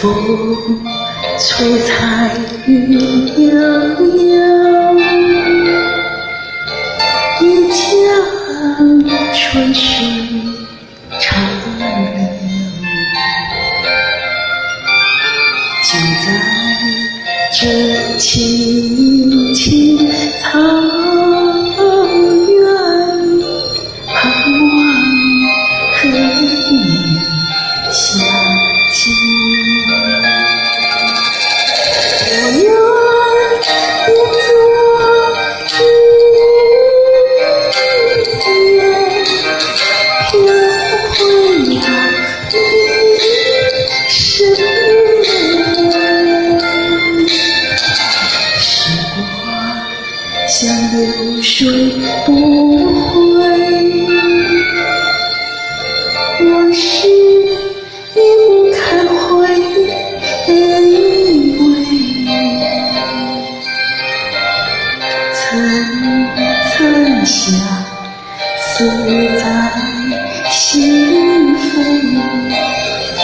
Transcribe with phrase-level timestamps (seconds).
[0.00, 0.80] 风
[1.40, 2.30] 吹彩
[2.68, 2.92] 云
[3.36, 3.50] 悠
[4.16, 4.96] 悠，
[7.40, 7.76] 一江
[9.34, 9.82] 春水
[11.18, 11.20] 长
[11.78, 11.84] 流。
[15.82, 15.90] 就
[16.24, 16.26] 在
[17.50, 17.60] 这
[18.18, 19.58] 青青
[51.58, 51.66] 追
[52.24, 52.28] 不
[53.34, 53.42] 回，
[56.40, 57.08] 往事
[58.14, 58.78] 已不堪
[59.08, 59.26] 回
[61.58, 61.66] 味，
[65.34, 65.36] 层
[66.70, 67.36] 层相
[68.60, 68.86] 思
[69.40, 69.42] 在
[70.52, 71.66] 心扉，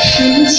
[0.03, 0.59] 深情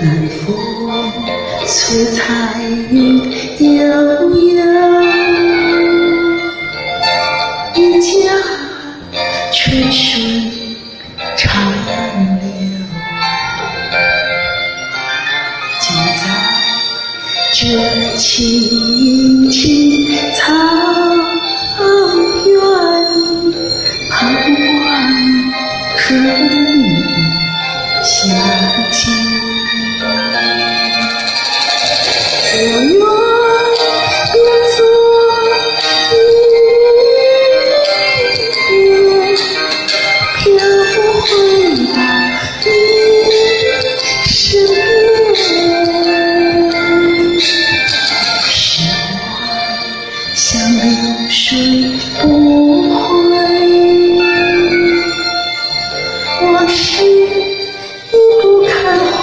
[0.00, 0.54] 南风
[1.66, 2.22] 催彩
[2.90, 3.18] 云
[3.58, 3.82] 悠
[4.30, 4.62] 悠，
[7.74, 8.08] 一江
[9.52, 10.06] 春水
[11.36, 11.42] 长
[11.82, 12.46] 流。
[15.80, 16.22] 就在
[17.52, 17.58] 这
[18.16, 19.97] 青青
[50.98, 53.30] 流水不回，
[56.42, 59.22] 往事已不堪回。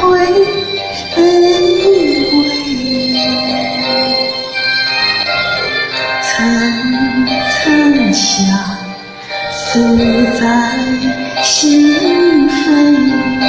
[6.22, 6.34] 层
[7.52, 8.24] 层相
[9.52, 9.98] 思
[10.40, 10.44] 在
[11.44, 13.45] 心扉。